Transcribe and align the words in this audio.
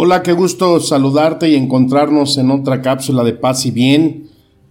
Hola, 0.00 0.22
qué 0.22 0.32
gusto 0.32 0.78
saludarte 0.78 1.48
y 1.48 1.56
encontrarnos 1.56 2.38
en 2.38 2.52
otra 2.52 2.82
cápsula 2.82 3.24
de 3.24 3.32
paz 3.32 3.66
y 3.66 3.72
bien. 3.72 4.28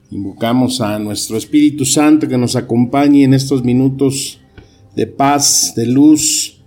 Invocamos 0.09 0.79
a 0.79 0.99
nuestro 0.99 1.35
Espíritu 1.35 1.83
Santo 1.83 2.29
que 2.29 2.37
nos 2.37 2.55
acompañe 2.55 3.25
en 3.25 3.33
estos 3.33 3.65
minutos 3.65 4.39
de 4.95 5.05
paz, 5.05 5.73
de 5.75 5.85
luz, 5.85 6.63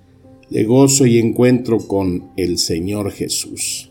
de 0.50 0.64
gozo 0.64 1.06
y 1.06 1.18
encuentro 1.18 1.78
con 1.78 2.32
el 2.36 2.58
Señor 2.58 3.12
Jesús. 3.12 3.90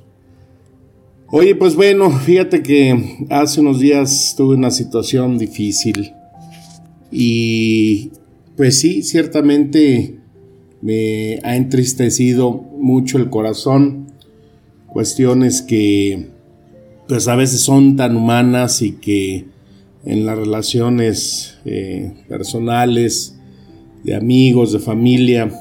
Oye, 1.31 1.55
pues 1.55 1.73
bueno, 1.73 2.11
fíjate 2.11 2.61
que 2.61 3.25
hace 3.31 3.61
unos 3.61 3.79
días 3.79 4.35
tuve 4.37 4.55
una 4.55 4.69
situación 4.69 5.39
difícil 5.39 6.11
y 7.11 8.11
pues 8.55 8.79
sí, 8.79 9.01
ciertamente 9.01 10.19
me 10.83 11.39
ha 11.41 11.55
entristecido 11.55 12.51
mucho 12.51 13.17
el 13.17 13.31
corazón, 13.31 13.98
cuestiones 14.91 15.61
que 15.61 16.27
pues 17.07 17.27
a 17.27 17.35
veces 17.35 17.61
son 17.61 17.95
tan 17.95 18.15
humanas 18.15 18.81
y 18.81 18.93
que 18.93 19.45
en 20.05 20.25
las 20.25 20.37
relaciones 20.37 21.57
eh, 21.65 22.13
personales, 22.27 23.35
de 24.03 24.15
amigos, 24.15 24.71
de 24.71 24.79
familia, 24.79 25.51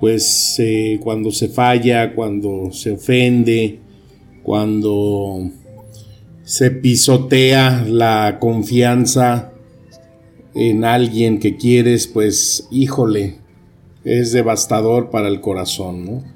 pues 0.00 0.56
eh, 0.58 0.98
cuando 1.02 1.30
se 1.30 1.48
falla, 1.48 2.14
cuando 2.14 2.70
se 2.72 2.92
ofende, 2.92 3.80
cuando 4.42 5.50
se 6.42 6.70
pisotea 6.70 7.84
la 7.88 8.38
confianza 8.40 9.52
en 10.54 10.84
alguien 10.84 11.38
que 11.38 11.56
quieres, 11.56 12.06
pues 12.06 12.66
híjole, 12.70 13.36
es 14.04 14.32
devastador 14.32 15.10
para 15.10 15.28
el 15.28 15.40
corazón, 15.40 16.04
¿no? 16.04 16.35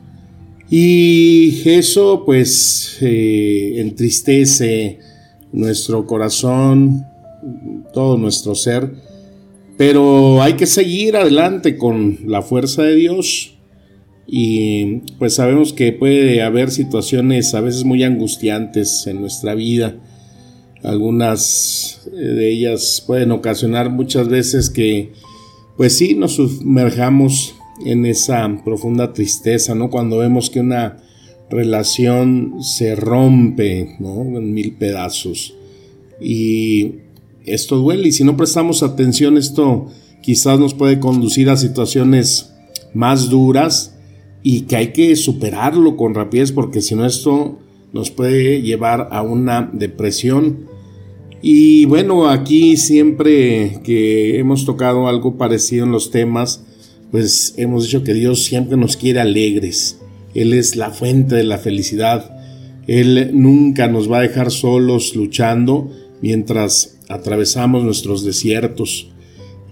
Y 0.70 1.68
eso 1.68 2.22
pues 2.24 2.98
eh, 3.00 3.74
entristece 3.78 5.00
nuestro 5.52 6.06
corazón, 6.06 7.04
todo 7.92 8.16
nuestro 8.16 8.54
ser, 8.54 8.92
pero 9.76 10.41
hay 10.41 10.52
que 10.54 10.66
seguir 10.66 11.16
adelante 11.16 11.76
con 11.76 12.20
la 12.26 12.42
fuerza 12.42 12.84
de 12.84 12.94
Dios 12.94 13.54
y 14.28 14.98
pues 15.18 15.34
sabemos 15.34 15.72
que 15.72 15.92
puede 15.92 16.41
haber 16.42 16.70
situaciones 16.70 17.52
a 17.54 17.60
veces 17.60 17.82
muy 17.82 18.04
angustiantes 18.04 19.08
en 19.08 19.20
nuestra 19.20 19.56
vida. 19.56 19.96
Algunas 20.84 22.08
de 22.12 22.48
ellas 22.48 23.02
pueden 23.04 23.32
ocasionar 23.32 23.91
muchas 23.91 24.28
veces 24.28 24.70
que 24.70 25.12
pues 25.76 25.96
sí 25.96 26.14
nos 26.14 26.36
sumerjamos 26.36 27.56
en 27.84 28.06
esa 28.06 28.60
profunda 28.64 29.12
tristeza, 29.12 29.74
¿no? 29.74 29.90
Cuando 29.90 30.18
vemos 30.18 30.50
que 30.50 30.60
una 30.60 30.98
relación 31.50 32.62
se 32.62 32.94
rompe, 32.94 33.96
¿no? 33.98 34.22
En 34.38 34.54
mil 34.54 34.74
pedazos. 34.74 35.54
Y 36.20 36.94
esto 37.44 37.76
duele 37.76 38.08
y 38.08 38.12
si 38.12 38.25
no 38.25 38.36
prestamos 38.36 38.82
atención 38.82 39.36
esto 39.36 39.86
quizás 40.22 40.58
nos 40.60 40.75
puede 40.75 41.00
conducir 41.00 41.48
a 41.48 41.56
situaciones 41.56 42.53
más 42.92 43.31
duras 43.31 43.97
y 44.42 44.62
que 44.62 44.76
hay 44.76 44.88
que 44.88 45.16
superarlo 45.16 45.97
con 45.97 46.14
rapidez 46.14 46.52
porque 46.52 46.81
si 46.81 46.94
no 46.94 47.06
esto 47.06 47.58
nos 47.92 48.10
puede 48.10 48.62
llevar 48.62 49.08
a 49.10 49.22
una 49.22 49.70
depresión. 49.72 50.66
Y 51.42 51.87
bueno, 51.87 52.28
aquí 52.28 52.76
siempre 52.76 53.81
que 53.82 54.38
hemos 54.38 54.66
tocado 54.66 55.08
algo 55.08 55.37
parecido 55.37 55.87
en 55.87 55.92
los 55.92 56.10
temas, 56.10 56.64
pues 57.10 57.54
hemos 57.56 57.84
dicho 57.84 58.04
que 58.04 58.15
Dios 58.15 58.44
siempre 58.44 58.76
nos 58.76 58.97
quiere 58.97 59.21
alegres. 59.21 59.98
Él 60.34 60.53
es 60.53 60.76
la 60.76 60.91
fuente 60.91 61.34
de 61.34 61.44
la 61.44 61.59
felicidad. 61.59 62.37
Él 62.87 63.31
nunca 63.32 63.88
nos 63.88 64.10
va 64.10 64.19
a 64.19 64.22
dejar 64.22 64.50
solos 64.50 65.16
luchando 65.16 65.91
mientras 66.22 66.99
atravesamos 67.09 67.82
nuestros 67.84 68.25
desiertos. 68.25 69.09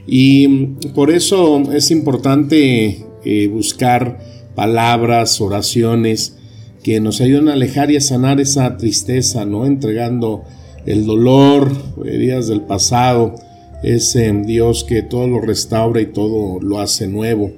Y 0.06 0.48
por 0.94 1.10
eso 1.10 1.62
es 1.72 1.90
importante 1.90 3.04
eh, 3.24 3.48
buscar 3.48 4.18
palabras, 4.54 5.40
oraciones 5.40 6.36
que 6.82 7.00
nos 7.00 7.20
ayuden 7.20 7.48
a 7.48 7.52
alejar 7.52 7.90
y 7.90 7.96
a 7.96 8.00
sanar 8.00 8.40
esa 8.40 8.76
tristeza, 8.76 9.44
¿no? 9.44 9.66
Entregando 9.66 10.44
el 10.86 11.04
dolor, 11.04 11.70
heridas 12.04 12.48
del 12.48 12.62
pasado, 12.62 13.34
es 13.82 14.16
Dios 14.44 14.84
que 14.84 15.02
todo 15.02 15.26
lo 15.28 15.40
restaura 15.40 16.00
y 16.00 16.06
todo 16.06 16.60
lo 16.60 16.80
hace 16.80 17.06
nuevo. 17.06 17.52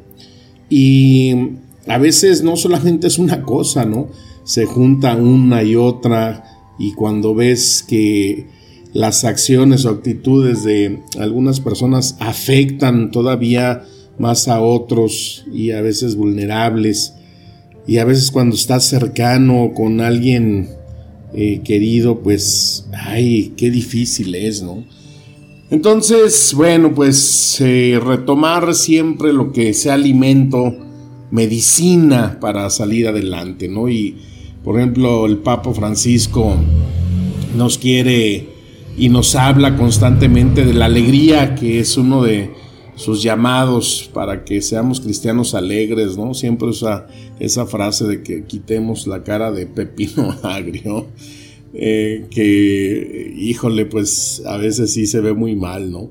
Y 0.69 1.35
a 1.87 1.99
veces 1.99 2.43
no 2.43 2.57
solamente 2.57 3.07
es 3.07 3.19
una 3.19 3.43
cosa, 3.43 3.85
¿no? 3.85 4.09
Se 4.45 4.67
junta 4.67 5.17
una 5.17 5.63
y 5.63 5.77
otra 5.77 6.45
y 6.79 6.93
cuando 6.93 7.35
ves 7.35 7.85
que 7.87 8.47
las 8.93 9.25
acciones 9.25 9.85
o 9.85 9.91
actitudes 9.91 10.65
de 10.65 11.01
algunas 11.19 11.61
personas 11.61 12.17
afectan 12.19 13.11
todavía 13.11 13.85
más 14.19 14.49
a 14.49 14.61
otros 14.61 15.45
y 15.53 15.71
a 15.71 15.81
veces 15.81 16.17
vulnerables 16.17 17.15
y 17.87 17.99
a 17.99 18.05
veces 18.05 18.31
cuando 18.31 18.57
estás 18.57 18.85
cercano 18.85 19.73
con 19.75 20.01
alguien 20.01 20.71
eh, 21.35 21.61
querido 21.63 22.21
pues 22.21 22.87
ay 22.93 23.55
qué 23.57 23.71
difícil 23.71 24.35
es 24.35 24.63
no 24.63 24.85
entonces, 25.71 26.53
bueno, 26.55 26.93
pues 26.95 27.61
eh, 27.61 28.01
retomar 28.05 28.75
siempre 28.75 29.33
lo 29.33 29.53
que 29.53 29.73
sea 29.73 29.95
alimento, 29.95 30.75
medicina 31.31 32.39
para 32.41 32.69
salir 32.71 33.07
adelante, 33.07 33.69
¿no? 33.69 33.89
Y, 33.89 34.17
por 34.65 34.79
ejemplo, 34.79 35.27
el 35.27 35.39
Papa 35.39 35.73
Francisco 35.73 36.57
nos 37.57 37.79
quiere 37.79 38.49
y 38.97 39.09
nos 39.09 39.35
habla 39.37 39.77
constantemente 39.77 40.65
de 40.65 40.75
la 40.75 40.87
alegría, 40.87 41.55
que 41.55 41.79
es 41.79 41.97
uno 41.97 42.23
de 42.23 42.51
sus 42.97 43.23
llamados 43.23 44.11
para 44.13 44.45
que 44.45 44.61
seamos 44.61 45.01
cristianos 45.01 45.55
alegres, 45.55 46.17
¿no? 46.19 46.35
Siempre 46.35 46.69
usa 46.69 47.07
esa 47.39 47.65
frase 47.65 48.07
de 48.07 48.23
que 48.23 48.45
quitemos 48.45 49.07
la 49.07 49.23
cara 49.23 49.51
de 49.53 49.67
pepino 49.67 50.37
agrio. 50.43 51.07
Eh, 51.73 52.27
que, 52.31 53.33
híjole, 53.37 53.87
pues 53.87 54.43
a 54.45 54.57
veces 54.57 54.93
sí 54.93 55.07
se 55.07 55.21
ve 55.21 55.35
muy 55.35 55.55
mal, 55.55 55.91
¿no? 55.91 56.11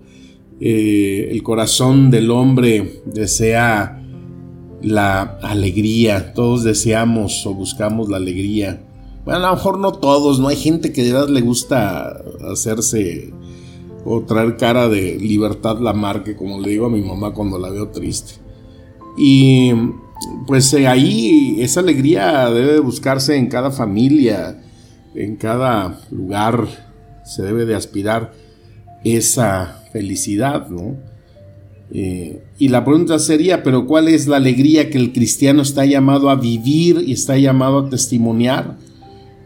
Eh, 0.61 1.29
el 1.31 1.43
corazón 1.43 2.11
del 2.11 2.31
hombre 2.31 3.01
desea 3.05 4.01
la 4.81 5.21
alegría, 5.41 6.33
todos 6.33 6.63
deseamos 6.63 7.45
o 7.45 7.53
buscamos 7.53 8.09
la 8.09 8.17
alegría. 8.17 8.81
Bueno, 9.25 9.45
a 9.45 9.49
lo 9.49 9.55
mejor 9.55 9.79
no 9.79 9.91
todos, 9.91 10.39
no 10.39 10.47
hay 10.47 10.55
gente 10.55 10.93
que 10.93 11.03
de 11.03 11.13
verdad 11.13 11.29
le 11.29 11.41
gusta 11.41 12.21
hacerse 12.51 13.33
o 14.05 14.21
traer 14.21 14.55
cara 14.57 14.87
de 14.87 15.17
libertad 15.17 15.79
la 15.79 15.93
marque, 15.93 16.35
como 16.35 16.59
le 16.59 16.69
digo 16.71 16.85
a 16.85 16.89
mi 16.89 17.01
mamá 17.01 17.33
cuando 17.33 17.59
la 17.59 17.69
veo 17.69 17.89
triste. 17.89 18.33
Y 19.17 19.71
pues 20.47 20.73
ahí 20.73 21.57
esa 21.59 21.81
alegría 21.81 22.49
debe 22.49 22.79
buscarse 22.79 23.35
en 23.35 23.47
cada 23.47 23.71
familia, 23.71 24.61
en 25.19 25.35
cada 25.35 25.99
lugar 26.11 26.65
se 27.25 27.43
debe 27.43 27.65
de 27.65 27.75
aspirar 27.75 28.31
esa 29.03 29.83
felicidad, 29.91 30.69
¿no? 30.69 30.95
Eh, 31.91 32.41
y 32.57 32.69
la 32.69 32.85
pregunta 32.85 33.19
sería, 33.19 33.61
pero 33.61 33.85
¿cuál 33.85 34.07
es 34.07 34.27
la 34.27 34.37
alegría 34.37 34.89
que 34.89 34.97
el 34.97 35.11
cristiano 35.11 35.61
está 35.61 35.85
llamado 35.85 36.29
a 36.29 36.35
vivir 36.35 37.03
y 37.05 37.13
está 37.13 37.37
llamado 37.37 37.79
a 37.79 37.89
testimoniar? 37.89 38.77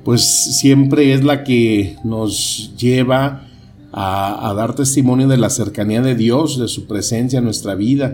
Pues 0.03 0.21
siempre 0.21 1.13
es 1.13 1.23
la 1.23 1.43
que 1.43 1.95
nos 2.03 2.75
lleva 2.77 3.47
a, 3.91 4.49
a 4.49 4.53
dar 4.53 4.75
testimonio 4.75 5.27
de 5.27 5.37
la 5.37 5.49
cercanía 5.49 6.01
de 6.01 6.13
Dios, 6.13 6.59
de 6.59 6.67
su 6.67 6.85
presencia 6.85 7.39
en 7.39 7.45
nuestra 7.45 7.73
vida. 7.73 8.13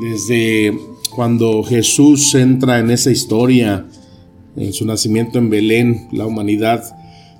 Desde 0.00 0.78
cuando 1.12 1.64
Jesús 1.64 2.36
entra 2.36 2.78
en 2.78 2.90
esa 2.90 3.10
historia, 3.10 3.86
en 4.56 4.72
su 4.72 4.86
nacimiento 4.86 5.38
en 5.38 5.50
Belén, 5.50 6.08
la 6.12 6.26
humanidad 6.26 6.82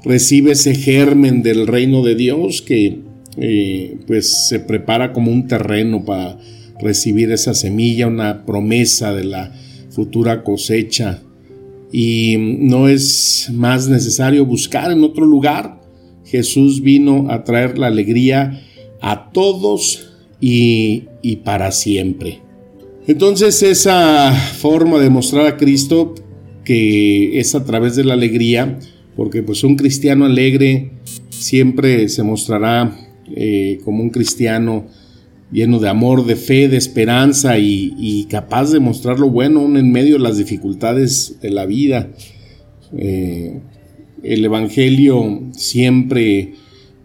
recibe 0.05 0.53
ese 0.53 0.75
germen 0.75 1.43
del 1.43 1.67
reino 1.67 2.03
de 2.03 2.15
Dios 2.15 2.63
que 2.63 3.01
eh, 3.37 3.99
pues 4.07 4.49
se 4.49 4.61
prepara 4.61 5.13
como 5.13 5.31
un 5.31 5.47
terreno 5.47 6.05
para 6.05 6.39
recibir 6.81 7.31
esa 7.33 7.55
semilla, 7.55 8.07
una 8.07 8.45
promesa 8.45 9.13
de 9.13 9.25
la 9.25 9.53
futura 9.91 10.43
cosecha. 10.43 11.23
Y 11.93 12.37
no 12.39 12.89
es 12.89 13.51
más 13.53 13.89
necesario 13.89 14.47
buscar 14.47 14.93
en 14.93 15.03
otro 15.03 15.27
lugar. 15.27 15.81
Jesús 16.25 16.81
vino 16.81 17.31
a 17.31 17.45
traer 17.45 17.79
la 17.79 17.89
alegría 17.89 18.63
a 19.01 19.31
todos 19.33 20.13
y, 20.41 21.05
y 21.23 21.37
para 21.37 21.73
siempre. 21.73 22.41
Entonces 23.07 23.63
esa 23.63 24.33
forma 24.33 25.01
de 25.01 25.11
mostrar 25.11 25.47
a 25.47 25.57
Cristo 25.57 26.15
que 26.65 27.39
es 27.39 27.55
a 27.55 27.65
través 27.65 27.97
de 27.97 28.05
la 28.05 28.15
alegría, 28.15 28.79
porque 29.17 29.43
pues 29.43 29.65
un 29.65 29.77
cristiano 29.77 30.25
alegre 30.25 30.93
siempre 31.29 32.09
se 32.09 32.23
mostrará 32.23 32.97
eh, 33.35 33.79
como 33.85 34.03
un 34.03 34.11
cristiano 34.11 34.87
lleno 35.53 35.79
de 35.79 35.89
amor, 35.89 36.27
de 36.27 36.37
fe, 36.37 36.69
de 36.69 36.77
esperanza 36.77 37.59
y, 37.59 38.27
capaz 38.31 38.71
de 38.71 38.81
mostrar 38.81 39.19
lo 39.19 39.29
bueno 39.29 39.65
en 39.77 39.91
medio 39.91 40.15
de 40.15 40.21
las 40.21 40.37
dificultades 40.37 41.39
de 41.41 41.51
la 41.51 41.67
vida. 41.67 42.11
Eh, 42.97 43.61
el 44.23 44.45
Evangelio 44.45 45.43
siempre 45.53 46.55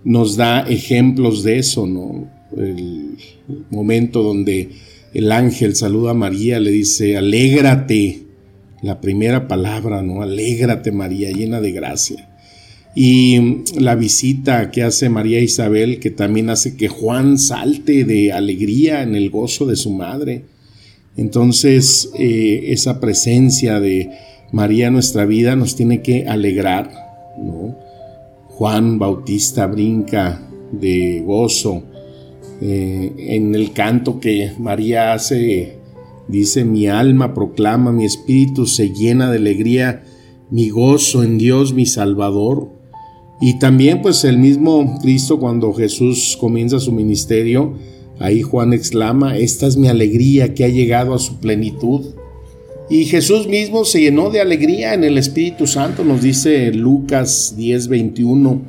nos 0.04 0.36
da 0.36 0.62
ejemplos 0.62 1.44
de 1.44 1.58
eso, 1.58 1.88
¿no? 1.88 2.30
El 2.56 3.18
momento 3.72 4.22
donde 4.22 4.70
el 5.14 5.32
ángel 5.32 5.76
saluda 5.76 6.12
a 6.12 6.14
María, 6.14 6.60
le 6.60 6.72
dice, 6.72 7.18
alégrate, 7.18 8.25
la 8.86 9.02
primera 9.02 9.48
palabra, 9.48 10.04
¿no? 10.04 10.22
Alégrate 10.22 10.92
María, 10.92 11.32
llena 11.32 11.60
de 11.60 11.72
gracia. 11.72 12.30
Y 12.94 13.64
la 13.80 13.96
visita 13.96 14.70
que 14.72 14.84
hace 14.84 15.10
María 15.10 15.42
Isabel, 15.42 16.00
que 16.00 16.12
también 16.12 16.50
hace 16.50 16.78
que 16.78 16.88
Juan 16.88 17.38
salte 17.38 18.06
de 18.06 18.32
alegría 18.32 19.02
en 19.02 19.16
el 19.16 19.30
gozo 19.32 19.66
de 19.66 19.76
su 19.76 19.92
madre. 19.92 20.44
Entonces, 21.18 22.12
eh, 22.18 22.66
esa 22.68 23.00
presencia 23.00 23.80
de 23.80 24.12
María 24.52 24.88
en 24.88 24.94
nuestra 24.94 25.26
vida 25.26 25.56
nos 25.56 25.76
tiene 25.76 26.02
que 26.02 26.28
alegrar, 26.28 26.92
¿no? 27.38 27.76
Juan 28.50 29.00
Bautista 29.00 29.66
brinca 29.66 30.42
de 30.72 31.22
gozo 31.26 31.84
eh, 32.62 33.12
en 33.18 33.56
el 33.56 33.74
canto 33.74 34.20
que 34.20 34.52
María 34.60 35.14
hace, 35.14 35.80
dice, 36.28 36.66
mi 36.66 36.88
alma 36.88 37.34
proclama, 37.34 37.92
mi 37.92 38.06
espíritu 38.06 38.66
se 38.66 38.90
llena 38.90 39.32
de 39.32 39.38
alegría, 39.38 40.04
mi 40.50 40.70
gozo 40.70 41.24
en 41.24 41.38
Dios, 41.38 41.74
mi 41.74 41.86
Salvador. 41.86 42.70
Y 43.42 43.60
también 43.60 44.02
pues 44.02 44.24
el 44.24 44.38
mismo 44.38 45.00
Cristo 45.02 45.40
cuando 45.40 45.74
Jesús 45.74 46.38
comienza 46.40 46.80
su 46.80 46.92
ministerio, 46.92 47.74
ahí 48.20 48.42
Juan 48.42 48.74
exclama, 48.74 49.38
esta 49.38 49.68
es 49.68 49.78
mi 49.78 49.88
alegría 49.88 50.54
que 50.54 50.64
ha 50.64 50.70
llegado 50.70 51.14
a 51.14 51.20
su 51.20 51.38
plenitud. 51.40 52.06
Y 52.90 53.06
Jesús 53.06 53.48
mismo 53.48 53.84
se 53.84 54.00
llenó 54.00 54.30
de 54.30 54.42
alegría 54.42 54.94
en 54.94 55.04
el 55.04 55.18
Espíritu 55.18 55.66
Santo, 55.66 56.04
nos 56.04 56.22
dice 56.22 56.72
Lucas 56.72 57.56
10:21. 57.58 58.62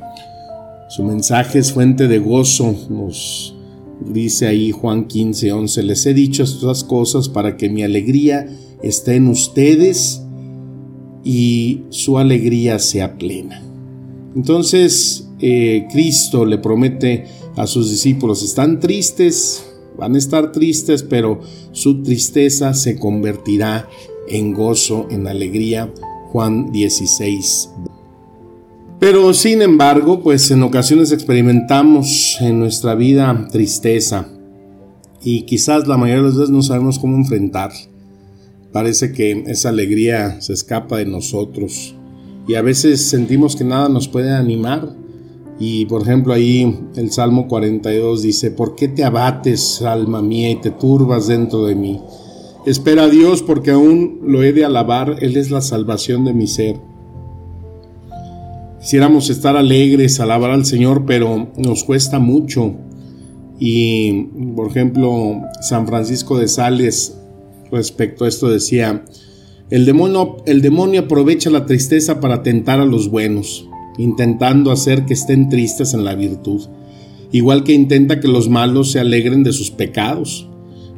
Su 0.89 1.03
mensaje 1.03 1.59
es 1.59 1.71
fuente 1.71 2.07
de 2.07 2.17
gozo, 2.17 2.75
nos 2.89 3.56
Dice 3.99 4.47
ahí 4.47 4.71
Juan 4.71 5.07
15, 5.07 5.51
11, 5.51 5.83
les 5.83 6.05
he 6.05 6.13
dicho 6.13 6.43
estas 6.43 6.83
cosas 6.83 7.29
para 7.29 7.57
que 7.57 7.69
mi 7.69 7.83
alegría 7.83 8.47
esté 8.83 9.15
en 9.15 9.27
ustedes 9.27 10.21
y 11.23 11.81
su 11.89 12.17
alegría 12.17 12.79
sea 12.79 13.17
plena. 13.17 13.63
Entonces 14.35 15.27
eh, 15.39 15.87
Cristo 15.91 16.45
le 16.45 16.57
promete 16.57 17.25
a 17.55 17.65
sus 17.65 17.89
discípulos, 17.89 18.43
están 18.43 18.79
tristes, 18.79 19.65
van 19.97 20.15
a 20.15 20.17
estar 20.17 20.51
tristes, 20.51 21.03
pero 21.03 21.41
su 21.71 22.03
tristeza 22.03 22.73
se 22.73 22.99
convertirá 22.99 23.89
en 24.29 24.53
gozo, 24.53 25.07
en 25.09 25.27
alegría. 25.27 25.91
Juan 26.31 26.71
16, 26.71 27.69
pero 28.99 29.33
sin 29.33 29.61
embargo, 29.61 30.21
pues 30.23 30.49
en 30.49 30.63
ocasiones 30.63 31.11
experimentamos 31.11 32.37
en 32.41 32.59
nuestra 32.59 32.95
vida 32.95 33.47
tristeza 33.51 34.27
y 35.21 35.43
quizás 35.43 35.87
la 35.87 35.97
mayoría 35.97 36.23
de 36.23 36.29
las 36.29 36.37
veces 36.37 36.49
no 36.49 36.63
sabemos 36.63 36.97
cómo 36.97 37.15
enfrentar. 37.15 37.71
Parece 38.71 39.11
que 39.11 39.43
esa 39.47 39.69
alegría 39.69 40.41
se 40.41 40.53
escapa 40.53 40.97
de 40.97 41.05
nosotros 41.05 41.95
y 42.47 42.55
a 42.55 42.61
veces 42.61 43.01
sentimos 43.01 43.55
que 43.55 43.63
nada 43.63 43.89
nos 43.89 44.07
puede 44.07 44.31
animar. 44.31 44.95
Y 45.59 45.85
por 45.85 46.01
ejemplo 46.01 46.33
ahí 46.33 46.79
el 46.95 47.11
Salmo 47.11 47.47
42 47.47 48.21
dice, 48.21 48.51
¿por 48.51 48.75
qué 48.75 48.87
te 48.87 49.03
abates, 49.03 49.81
alma 49.81 50.21
mía, 50.21 50.51
y 50.51 50.55
te 50.55 50.71
turbas 50.71 51.27
dentro 51.27 51.65
de 51.65 51.75
mí? 51.75 51.99
Espera 52.65 53.03
a 53.03 53.09
Dios 53.09 53.43
porque 53.43 53.71
aún 53.71 54.21
lo 54.23 54.43
he 54.43 54.53
de 54.53 54.65
alabar, 54.65 55.17
Él 55.21 55.37
es 55.37 55.51
la 55.51 55.61
salvación 55.61 56.25
de 56.25 56.33
mi 56.33 56.47
ser. 56.47 56.79
Quisiéramos 58.87 59.29
estar 59.29 59.57
alegres, 59.57 60.21
alabar 60.21 60.51
al 60.51 60.65
Señor, 60.65 61.03
pero 61.05 61.51
nos 61.57 61.83
cuesta 61.83 62.19
mucho. 62.19 62.73
Y, 63.59 64.27
por 64.55 64.69
ejemplo, 64.69 65.41
San 65.59 65.85
Francisco 65.85 66.37
de 66.37 66.47
Sales, 66.47 67.17
respecto 67.69 68.23
a 68.23 68.29
esto, 68.29 68.47
decía, 68.47 69.03
el 69.69 69.85
demonio, 69.85 70.37
el 70.45 70.61
demonio 70.61 71.01
aprovecha 71.01 71.49
la 71.49 71.65
tristeza 71.65 72.21
para 72.21 72.43
tentar 72.43 72.79
a 72.79 72.85
los 72.85 73.11
buenos, 73.11 73.67
intentando 73.97 74.71
hacer 74.71 75.03
que 75.03 75.15
estén 75.15 75.49
tristes 75.49 75.93
en 75.93 76.05
la 76.05 76.15
virtud, 76.15 76.69
igual 77.33 77.65
que 77.65 77.73
intenta 77.73 78.21
que 78.21 78.29
los 78.29 78.47
malos 78.47 78.93
se 78.93 79.01
alegren 79.01 79.43
de 79.43 79.51
sus 79.51 79.69
pecados. 79.69 80.47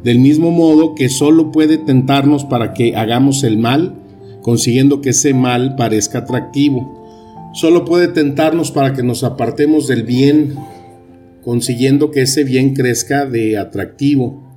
Del 0.04 0.20
mismo 0.20 0.52
modo 0.52 0.94
que 0.94 1.10
solo 1.10 1.52
puede 1.52 1.80
tentarnos 1.80 2.44
para 2.44 2.76
que 2.76 2.96
hagamos 2.96 3.44
el 3.44 3.58
mal, 3.58 3.96
consiguiendo 4.44 5.02
que 5.02 5.10
ese 5.10 5.34
mal 5.34 5.76
parezca 5.76 6.20
atractivo 6.20 6.99
Solo 7.54 7.84
puede 7.84 8.07
tentarnos 8.07 8.72
para 8.72 8.94
que 8.94 9.04
nos 9.04 9.24
apartemos 9.24 9.88
del 9.88 10.04
bien, 10.04 10.56
consiguiendo 11.44 12.12
que 12.12 12.22
ese 12.22 12.44
bien 12.44 12.75
crezca 12.75 13.25
de 13.25 13.57
atractivo. 13.57 14.48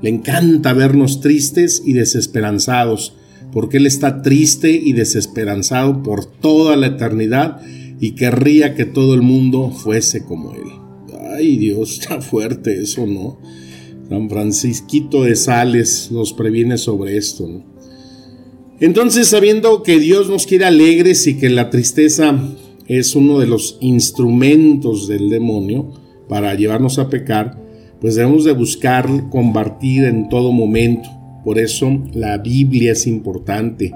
Le 0.00 0.10
encanta 0.10 0.72
vernos 0.72 1.20
tristes 1.20 1.82
y 1.84 1.92
desesperanzados, 1.92 3.14
porque 3.52 3.76
Él 3.76 3.86
está 3.86 4.22
triste 4.22 4.70
y 4.70 4.92
desesperanzado 4.92 6.02
por 6.02 6.24
toda 6.24 6.76
la 6.76 6.86
eternidad 6.86 7.60
y 8.00 8.12
querría 8.12 8.74
que 8.74 8.84
todo 8.84 9.14
el 9.14 9.22
mundo 9.22 9.70
fuese 9.70 10.24
como 10.24 10.52
Él. 10.52 10.68
Ay 11.36 11.56
Dios, 11.58 11.98
está 12.00 12.20
fuerte 12.20 12.80
eso, 12.80 13.06
¿no? 13.06 13.38
San 14.08 14.30
Francisquito 14.30 15.24
de 15.24 15.36
Sales 15.36 16.08
nos 16.10 16.32
previene 16.32 16.78
sobre 16.78 17.18
esto, 17.18 17.46
¿no? 17.46 17.77
Entonces, 18.80 19.28
sabiendo 19.28 19.82
que 19.82 19.98
Dios 19.98 20.28
nos 20.28 20.46
quiere 20.46 20.64
alegres 20.64 21.26
y 21.26 21.36
que 21.36 21.48
la 21.48 21.68
tristeza 21.68 22.38
es 22.86 23.16
uno 23.16 23.40
de 23.40 23.46
los 23.46 23.76
instrumentos 23.80 25.08
del 25.08 25.30
demonio 25.30 25.92
para 26.28 26.54
llevarnos 26.54 26.98
a 27.00 27.08
pecar, 27.08 27.58
pues 28.00 28.14
debemos 28.14 28.44
de 28.44 28.52
buscar 28.52 29.28
compartir 29.30 30.04
en 30.04 30.28
todo 30.28 30.52
momento. 30.52 31.08
Por 31.44 31.58
eso 31.58 32.02
la 32.12 32.38
Biblia 32.38 32.92
es 32.92 33.08
importante. 33.08 33.92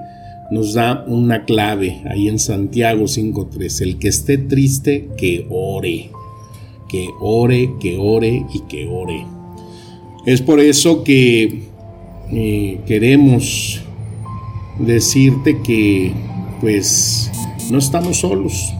Nos 0.50 0.74
da 0.74 1.04
una 1.06 1.44
clave 1.44 2.02
ahí 2.06 2.26
en 2.26 2.40
Santiago 2.40 3.04
5.3. 3.04 3.82
El 3.82 3.98
que 3.98 4.08
esté 4.08 4.36
triste, 4.36 5.10
que 5.16 5.46
ore. 5.48 6.10
Que 6.88 7.08
ore, 7.20 7.74
que 7.80 7.96
ore 7.98 8.44
y 8.52 8.60
que 8.68 8.86
ore. 8.86 9.24
Es 10.26 10.42
por 10.42 10.58
eso 10.58 11.04
que 11.04 11.62
eh, 12.32 12.80
queremos 12.86 13.81
decirte 14.82 15.60
que 15.62 16.12
pues 16.60 17.30
no 17.70 17.78
estamos 17.78 18.20
solos, 18.20 18.72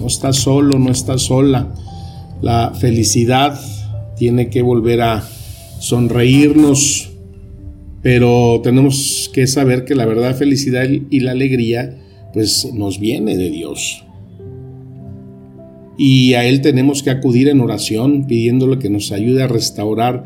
no 0.00 0.06
estás 0.06 0.36
solo, 0.36 0.78
no 0.78 0.90
estás 0.90 1.22
sola. 1.22 1.74
La 2.40 2.72
felicidad 2.74 3.60
tiene 4.16 4.48
que 4.48 4.62
volver 4.62 5.02
a 5.02 5.28
sonreírnos, 5.78 7.10
pero 8.02 8.60
tenemos 8.62 9.30
que 9.32 9.46
saber 9.46 9.84
que 9.84 9.94
la 9.94 10.06
verdad 10.06 10.36
felicidad 10.36 10.88
y 10.88 11.20
la 11.20 11.32
alegría 11.32 11.98
pues 12.32 12.68
nos 12.72 12.98
viene 12.98 13.36
de 13.36 13.50
Dios. 13.50 14.04
Y 15.98 16.34
a 16.34 16.44
Él 16.44 16.62
tenemos 16.62 17.02
que 17.02 17.10
acudir 17.10 17.48
en 17.48 17.60
oración 17.60 18.26
pidiéndole 18.26 18.78
que 18.78 18.90
nos 18.90 19.12
ayude 19.12 19.42
a 19.42 19.48
restaurar 19.48 20.24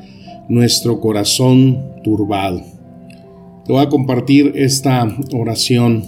nuestro 0.49 1.01
corazón 1.01 1.83
turbado. 2.05 2.76
Te 3.67 3.73
voy 3.73 3.83
a 3.83 3.89
compartir 3.89 4.53
esta 4.55 5.13
oración 5.33 6.05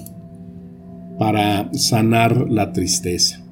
para 1.19 1.69
sanar 1.75 2.49
la 2.49 2.73
tristeza. 2.73 3.45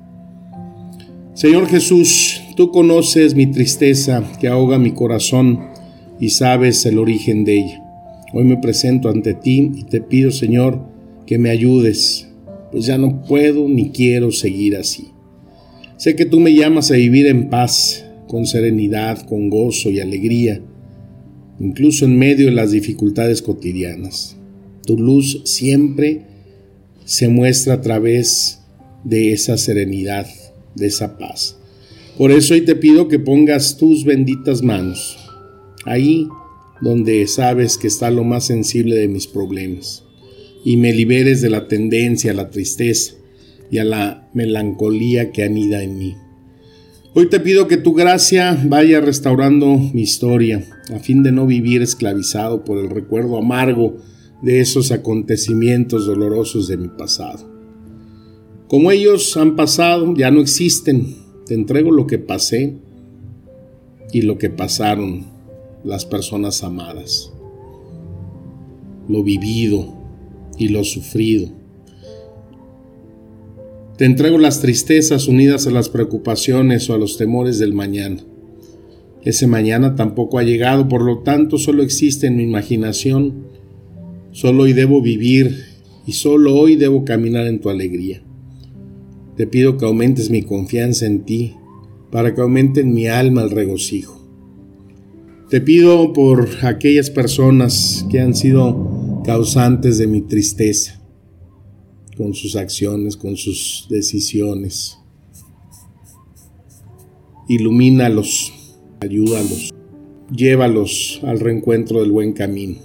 Señor 1.34 1.66
Jesús, 1.66 2.40
tú 2.56 2.70
conoces 2.70 3.34
mi 3.34 3.48
tristeza 3.48 4.22
que 4.38 4.46
ahoga 4.46 4.78
mi 4.78 4.92
corazón 4.92 5.58
y 6.20 6.28
sabes 6.28 6.86
el 6.86 6.98
origen 6.98 7.44
de 7.44 7.58
ella. 7.58 7.82
Hoy 8.32 8.44
me 8.44 8.58
presento 8.58 9.08
ante 9.08 9.34
ti 9.34 9.72
y 9.74 9.82
te 9.82 10.00
pido, 10.00 10.30
Señor, 10.30 10.86
que 11.26 11.38
me 11.38 11.50
ayudes, 11.50 12.28
pues 12.70 12.86
ya 12.86 12.98
no 12.98 13.22
puedo 13.22 13.68
ni 13.68 13.90
quiero 13.90 14.30
seguir 14.30 14.76
así. 14.76 15.08
Sé 15.96 16.14
que 16.14 16.26
tú 16.26 16.38
me 16.38 16.54
llamas 16.54 16.92
a 16.92 16.94
vivir 16.94 17.26
en 17.26 17.50
paz, 17.50 18.06
con 18.28 18.46
serenidad, 18.46 19.22
con 19.22 19.50
gozo 19.50 19.90
y 19.90 19.98
alegría 19.98 20.60
incluso 21.60 22.04
en 22.04 22.18
medio 22.18 22.46
de 22.46 22.52
las 22.52 22.70
dificultades 22.70 23.42
cotidianas. 23.42 24.36
Tu 24.84 24.98
luz 24.98 25.42
siempre 25.44 26.22
se 27.04 27.28
muestra 27.28 27.74
a 27.74 27.80
través 27.80 28.60
de 29.04 29.32
esa 29.32 29.56
serenidad, 29.56 30.26
de 30.74 30.86
esa 30.86 31.18
paz. 31.18 31.56
Por 32.18 32.32
eso 32.32 32.54
hoy 32.54 32.62
te 32.62 32.74
pido 32.74 33.08
que 33.08 33.18
pongas 33.18 33.76
tus 33.76 34.04
benditas 34.04 34.62
manos 34.62 35.18
ahí 35.84 36.28
donde 36.80 37.26
sabes 37.26 37.78
que 37.78 37.86
está 37.86 38.10
lo 38.10 38.24
más 38.24 38.44
sensible 38.44 38.96
de 38.96 39.08
mis 39.08 39.26
problemas 39.26 40.04
y 40.64 40.76
me 40.76 40.92
liberes 40.92 41.40
de 41.40 41.48
la 41.48 41.68
tendencia 41.68 42.32
a 42.32 42.34
la 42.34 42.50
tristeza 42.50 43.14
y 43.70 43.78
a 43.78 43.84
la 43.84 44.28
melancolía 44.34 45.30
que 45.30 45.44
anida 45.44 45.82
en 45.82 45.98
mí. 45.98 46.16
Hoy 47.18 47.30
te 47.30 47.40
pido 47.40 47.66
que 47.66 47.78
tu 47.78 47.94
gracia 47.94 48.62
vaya 48.68 49.00
restaurando 49.00 49.68
mi 49.94 50.02
historia, 50.02 50.62
a 50.94 50.98
fin 50.98 51.22
de 51.22 51.32
no 51.32 51.46
vivir 51.46 51.80
esclavizado 51.80 52.62
por 52.62 52.76
el 52.76 52.90
recuerdo 52.90 53.38
amargo 53.38 53.96
de 54.42 54.60
esos 54.60 54.92
acontecimientos 54.92 56.04
dolorosos 56.04 56.68
de 56.68 56.76
mi 56.76 56.88
pasado. 56.88 57.50
Como 58.68 58.90
ellos 58.90 59.34
han 59.38 59.56
pasado, 59.56 60.12
ya 60.14 60.30
no 60.30 60.42
existen. 60.42 61.16
Te 61.46 61.54
entrego 61.54 61.90
lo 61.90 62.06
que 62.06 62.18
pasé 62.18 62.76
y 64.12 64.20
lo 64.20 64.36
que 64.36 64.50
pasaron 64.50 65.24
las 65.84 66.04
personas 66.04 66.62
amadas, 66.62 67.32
lo 69.08 69.22
vivido 69.22 69.94
y 70.58 70.68
lo 70.68 70.84
sufrido 70.84 71.48
te 73.96 74.04
entrego 74.04 74.36
las 74.36 74.60
tristezas 74.60 75.26
unidas 75.26 75.66
a 75.66 75.70
las 75.70 75.88
preocupaciones 75.88 76.90
o 76.90 76.94
a 76.94 76.98
los 76.98 77.16
temores 77.16 77.58
del 77.58 77.72
mañana. 77.72 78.18
Ese 79.22 79.46
mañana 79.46 79.94
tampoco 79.94 80.38
ha 80.38 80.42
llegado, 80.42 80.86
por 80.86 81.02
lo 81.02 81.20
tanto 81.20 81.56
solo 81.56 81.82
existe 81.82 82.26
en 82.26 82.36
mi 82.36 82.42
imaginación. 82.42 83.46
Solo 84.32 84.64
hoy 84.64 84.74
debo 84.74 85.00
vivir 85.00 85.64
y 86.06 86.12
solo 86.12 86.54
hoy 86.54 86.76
debo 86.76 87.06
caminar 87.06 87.46
en 87.46 87.58
tu 87.58 87.70
alegría. 87.70 88.22
Te 89.34 89.46
pido 89.46 89.78
que 89.78 89.86
aumentes 89.86 90.28
mi 90.28 90.42
confianza 90.42 91.06
en 91.06 91.24
ti, 91.24 91.54
para 92.10 92.34
que 92.34 92.42
aumente 92.42 92.82
en 92.82 92.92
mi 92.92 93.08
alma 93.08 93.42
el 93.42 93.50
regocijo. 93.50 94.22
Te 95.48 95.62
pido 95.62 96.12
por 96.12 96.48
aquellas 96.62 97.08
personas 97.08 98.06
que 98.10 98.20
han 98.20 98.34
sido 98.34 99.22
causantes 99.24 99.96
de 99.96 100.06
mi 100.06 100.20
tristeza 100.20 101.05
con 102.16 102.34
sus 102.34 102.56
acciones, 102.56 103.16
con 103.16 103.36
sus 103.36 103.86
decisiones. 103.90 104.98
Ilumínalos, 107.48 108.52
ayúdalos, 109.00 109.72
llévalos 110.34 111.20
al 111.22 111.40
reencuentro 111.40 112.00
del 112.00 112.10
buen 112.10 112.32
camino. 112.32 112.78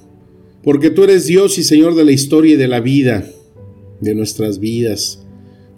Porque 0.63 0.91
tú 0.91 1.03
eres 1.03 1.25
Dios 1.25 1.57
y 1.57 1.63
Señor 1.63 1.95
de 1.95 2.05
la 2.05 2.11
historia 2.11 2.53
y 2.53 2.57
de 2.57 2.67
la 2.67 2.81
vida, 2.81 3.27
de 3.99 4.13
nuestras 4.13 4.59
vidas. 4.59 5.25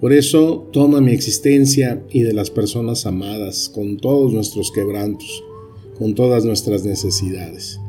Por 0.02 0.12
eso 0.12 0.70
toma 0.74 1.00
mi 1.00 1.14
existencia 1.14 2.04
y 2.12 2.24
de 2.24 2.34
las 2.34 2.50
personas 2.50 3.06
amadas, 3.06 3.70
con 3.74 3.98
todos 3.98 4.34
nuestros 4.34 4.72
quebrantos, 4.72 5.44
con 5.98 6.14
todas 6.16 6.44
nuestras 6.44 6.84
necesidades. 6.84 7.80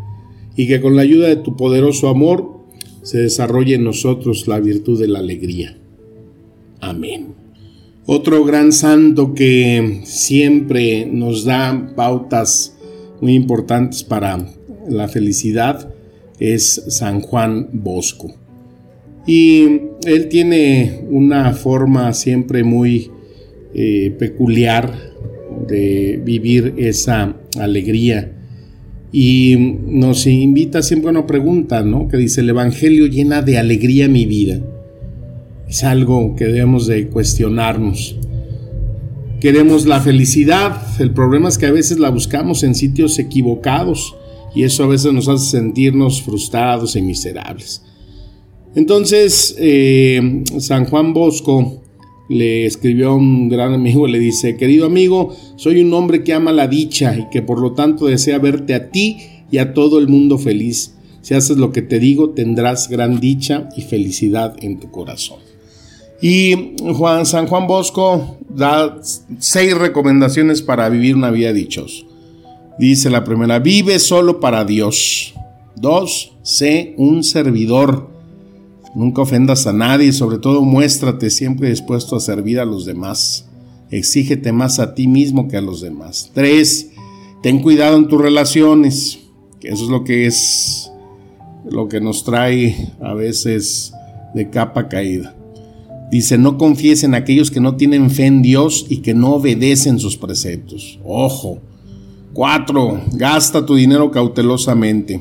Y 0.54 0.68
que 0.68 0.80
con 0.80 0.94
la 0.94 1.02
ayuda 1.02 1.26
de 1.26 1.36
tu 1.36 1.56
poderoso 1.56 2.08
amor 2.08 2.63
se 3.04 3.18
desarrolle 3.18 3.76
en 3.76 3.84
nosotros 3.84 4.48
la 4.48 4.58
virtud 4.58 4.98
de 4.98 5.08
la 5.08 5.20
alegría. 5.20 5.76
Amén. 6.80 7.34
Otro 8.06 8.44
gran 8.44 8.72
santo 8.72 9.34
que 9.34 10.00
siempre 10.04 11.06
nos 11.06 11.44
da 11.44 11.92
pautas 11.94 12.76
muy 13.20 13.34
importantes 13.34 14.02
para 14.02 14.46
la 14.88 15.08
felicidad 15.08 15.94
es 16.38 16.84
San 16.88 17.20
Juan 17.20 17.68
Bosco. 17.72 18.34
Y 19.26 19.80
él 20.04 20.28
tiene 20.28 21.04
una 21.10 21.52
forma 21.52 22.12
siempre 22.12 22.64
muy 22.64 23.10
eh, 23.74 24.14
peculiar 24.18 24.92
de 25.66 26.20
vivir 26.24 26.74
esa 26.76 27.36
alegría 27.58 28.32
y 29.16 29.78
nos 29.86 30.26
invita 30.26 30.82
siempre 30.82 31.06
a 31.06 31.12
una 31.12 31.24
pregunta, 31.24 31.84
¿no? 31.84 32.08
Que 32.08 32.16
dice, 32.16 32.40
el 32.40 32.48
Evangelio 32.48 33.06
llena 33.06 33.42
de 33.42 33.58
alegría 33.58 34.08
mi 34.08 34.26
vida. 34.26 34.58
Es 35.68 35.84
algo 35.84 36.34
que 36.34 36.46
debemos 36.46 36.88
de 36.88 37.06
cuestionarnos. 37.06 38.16
Queremos 39.40 39.86
la 39.86 40.00
felicidad, 40.00 40.82
el 40.98 41.12
problema 41.12 41.48
es 41.48 41.58
que 41.58 41.66
a 41.66 41.70
veces 41.70 42.00
la 42.00 42.10
buscamos 42.10 42.64
en 42.64 42.74
sitios 42.74 43.20
equivocados 43.20 44.16
y 44.52 44.64
eso 44.64 44.82
a 44.82 44.88
veces 44.88 45.12
nos 45.12 45.28
hace 45.28 45.58
sentirnos 45.58 46.20
frustrados 46.20 46.96
y 46.96 47.02
miserables. 47.02 47.82
Entonces, 48.74 49.54
eh, 49.60 50.42
San 50.58 50.86
Juan 50.86 51.12
Bosco 51.12 51.83
le 52.28 52.66
escribió 52.66 53.10
a 53.10 53.14
un 53.14 53.48
gran 53.48 53.74
amigo, 53.74 54.06
le 54.06 54.18
dice, 54.18 54.56
querido 54.56 54.86
amigo, 54.86 55.34
soy 55.56 55.80
un 55.80 55.92
hombre 55.92 56.24
que 56.24 56.32
ama 56.32 56.52
la 56.52 56.68
dicha 56.68 57.16
y 57.16 57.28
que 57.30 57.42
por 57.42 57.60
lo 57.60 57.72
tanto 57.72 58.06
desea 58.06 58.38
verte 58.38 58.74
a 58.74 58.90
ti 58.90 59.18
y 59.50 59.58
a 59.58 59.74
todo 59.74 59.98
el 59.98 60.08
mundo 60.08 60.38
feliz. 60.38 60.94
Si 61.22 61.34
haces 61.34 61.56
lo 61.56 61.72
que 61.72 61.82
te 61.82 61.98
digo, 61.98 62.30
tendrás 62.30 62.88
gran 62.88 63.20
dicha 63.20 63.68
y 63.76 63.82
felicidad 63.82 64.56
en 64.60 64.78
tu 64.80 64.90
corazón. 64.90 65.38
Y 66.20 66.74
Juan, 66.96 67.26
San 67.26 67.46
Juan 67.46 67.66
Bosco 67.66 68.38
da 68.48 68.98
seis 69.38 69.76
recomendaciones 69.76 70.62
para 70.62 70.88
vivir 70.88 71.16
una 71.16 71.30
vida 71.30 71.52
dichosa. 71.52 72.04
Dice 72.78 73.10
la 73.10 73.24
primera, 73.24 73.58
vive 73.58 73.98
solo 73.98 74.40
para 74.40 74.64
Dios. 74.64 75.34
Dos, 75.76 76.32
sé 76.42 76.94
un 76.96 77.22
servidor. 77.22 78.10
Nunca 78.94 79.22
ofendas 79.22 79.66
a 79.66 79.72
nadie 79.72 80.08
y 80.08 80.12
sobre 80.12 80.38
todo 80.38 80.62
muéstrate 80.62 81.30
siempre 81.30 81.68
dispuesto 81.68 82.16
a 82.16 82.20
servir 82.20 82.60
a 82.60 82.64
los 82.64 82.84
demás. 82.84 83.46
Exígete 83.90 84.52
más 84.52 84.78
a 84.78 84.94
ti 84.94 85.08
mismo 85.08 85.48
que 85.48 85.56
a 85.56 85.60
los 85.60 85.80
demás. 85.80 86.30
3. 86.34 86.90
Ten 87.42 87.60
cuidado 87.60 87.96
en 87.96 88.08
tus 88.08 88.20
relaciones. 88.20 89.18
Eso 89.62 89.84
es 89.84 89.90
lo 89.90 90.04
que 90.04 90.26
es 90.26 90.90
lo 91.68 91.88
que 91.88 92.00
nos 92.00 92.24
trae 92.24 92.92
a 93.00 93.14
veces 93.14 93.92
de 94.34 94.50
capa 94.50 94.88
caída. 94.88 95.34
Dice, 96.10 96.38
no 96.38 96.58
confíes 96.58 97.02
en 97.02 97.14
aquellos 97.14 97.50
que 97.50 97.60
no 97.60 97.76
tienen 97.76 98.10
fe 98.10 98.26
en 98.26 98.42
Dios 98.42 98.86
y 98.88 98.98
que 98.98 99.14
no 99.14 99.34
obedecen 99.34 99.98
sus 99.98 100.16
preceptos. 100.16 100.98
Ojo. 101.04 101.58
4. 102.34 103.00
Gasta 103.12 103.64
tu 103.64 103.74
dinero 103.74 104.10
cautelosamente. 104.10 105.20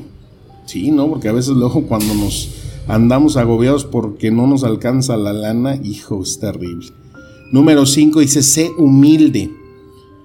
Sí, 0.66 0.90
¿no? 0.90 1.08
Porque 1.08 1.28
a 1.28 1.32
veces 1.32 1.54
luego 1.56 1.86
cuando 1.86 2.14
nos 2.14 2.48
andamos 2.86 3.36
agobiados 3.36 3.84
porque 3.84 4.30
no 4.30 4.46
nos 4.46 4.64
alcanza 4.64 5.16
la 5.16 5.32
lana, 5.32 5.78
hijo, 5.82 6.22
es 6.22 6.38
terrible. 6.38 6.88
Número 7.52 7.86
5 7.86 8.20
dice, 8.20 8.42
sé 8.42 8.70
humilde. 8.76 9.50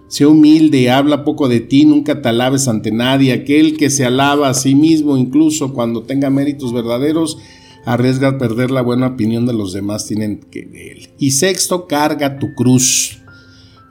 Sé 0.07 0.25
humilde, 0.25 0.89
habla 0.89 1.23
poco 1.23 1.47
de 1.47 1.59
ti, 1.59 1.85
nunca 1.85 2.21
te 2.21 2.29
alabes 2.29 2.67
ante 2.67 2.91
nadie. 2.91 3.31
Aquel 3.31 3.77
que 3.77 3.91
se 3.91 4.05
alaba 4.05 4.49
a 4.49 4.55
sí 4.55 4.73
mismo, 4.73 5.17
incluso 5.17 5.73
cuando 5.73 6.03
tenga 6.03 6.31
méritos 6.31 6.73
verdaderos, 6.73 7.37
arriesga 7.85 8.29
a 8.29 8.37
perder 8.37 8.71
la 8.71 8.81
buena 8.81 9.07
opinión 9.07 9.45
de 9.45 9.53
los 9.53 9.73
demás 9.73 10.07
tienen 10.07 10.39
que 10.39 10.65
de 10.65 10.91
él. 10.91 11.09
Y 11.19 11.31
sexto, 11.31 11.87
carga 11.87 12.39
tu 12.39 12.53
cruz. 12.55 13.19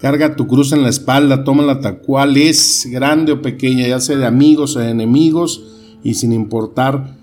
Carga 0.01 0.37
tu 0.37 0.47
cruz 0.47 0.73
en 0.73 0.83
la 0.83 0.89
espalda, 0.89 1.45
tómala 1.45 1.81
tal 1.81 2.01
cual 2.01 2.37
es, 2.37 2.89
grande 2.91 3.33
o 3.33 3.43
pequeña, 3.43 3.87
ya 3.89 4.01
sea 4.01 4.17
de 4.17 4.27
amigos 4.27 4.77
o 4.77 4.81
de 4.81 4.91
enemigos, 4.91 5.65
y 6.05 6.15
sin 6.15 6.33
importar 6.33 7.18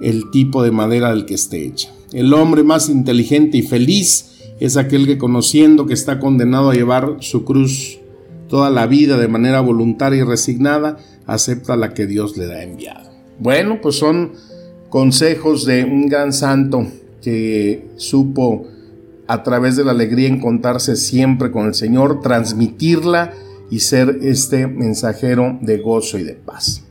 el 0.00 0.30
tipo 0.30 0.62
de 0.62 0.70
madera 0.70 1.10
del 1.10 1.26
que 1.26 1.34
esté 1.34 1.64
hecha. 1.64 1.90
El 2.12 2.32
hombre 2.34 2.62
más 2.62 2.88
inteligente 2.88 3.58
y 3.58 3.62
feliz 3.62 4.30
es 4.58 4.76
aquel 4.76 5.06
que 5.06 5.18
conociendo 5.18 5.86
que 5.86 5.94
está 5.94 6.18
condenado 6.18 6.70
a 6.70 6.74
llevar 6.74 7.16
su 7.20 7.44
cruz 7.44 7.98
toda 8.48 8.68
la 8.68 8.86
vida 8.86 9.16
de 9.16 9.28
manera 9.28 9.60
voluntaria 9.60 10.20
y 10.20 10.24
resignada, 10.24 10.98
acepta 11.26 11.76
la 11.76 11.94
que 11.94 12.06
Dios 12.06 12.36
le 12.36 12.46
da 12.46 12.62
enviado. 12.62 13.08
Bueno, 13.38 13.80
pues 13.80 13.96
son 13.96 14.32
consejos 14.88 15.64
de 15.64 15.84
un 15.84 16.08
gran 16.08 16.32
santo 16.32 16.86
que 17.22 17.86
supo 17.96 18.66
a 19.28 19.44
través 19.44 19.76
de 19.76 19.84
la 19.84 19.92
alegría 19.92 20.28
encontrarse 20.28 20.96
siempre 20.96 21.52
con 21.52 21.66
el 21.66 21.74
Señor, 21.74 22.20
transmitirla 22.20 23.32
y 23.70 23.78
ser 23.78 24.18
este 24.22 24.66
mensajero 24.66 25.56
de 25.62 25.78
gozo 25.78 26.18
y 26.18 26.24
de 26.24 26.34
paz. 26.34 26.82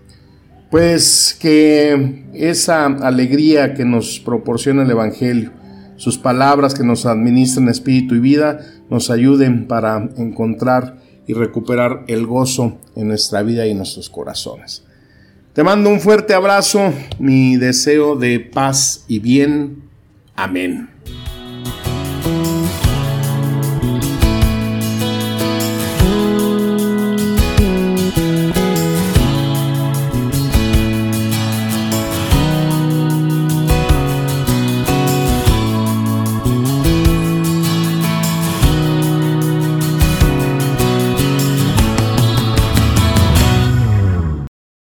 Pues 0.70 1.36
que 1.40 2.26
esa 2.34 2.86
alegría 2.86 3.74
que 3.74 3.86
nos 3.86 4.20
proporciona 4.20 4.84
el 4.84 4.92
Evangelio, 4.92 5.52
sus 5.96 6.18
palabras 6.18 6.76
que 6.76 6.84
nos 6.84 7.06
administran 7.06 7.70
espíritu 7.70 8.16
y 8.16 8.20
vida, 8.20 8.60
nos 8.90 9.10
ayuden 9.10 9.68
para 9.68 10.10
encontrar 10.18 10.98
y 11.26 11.34
recuperar 11.34 12.06
el 12.08 12.26
gozo 12.26 12.78
en 12.96 13.08
nuestra 13.08 13.42
vida 13.42 13.66
y 13.66 13.72
en 13.72 13.78
nuestros 13.78 14.10
corazones. 14.10 14.84
Te 15.54 15.64
mando 15.64 15.90
un 15.90 16.00
fuerte 16.00 16.34
abrazo, 16.34 16.94
mi 17.18 17.58
deseo 17.58 18.16
de 18.16 18.40
paz 18.40 19.06
y 19.08 19.20
bien. 19.20 19.84
Amén. 20.36 20.99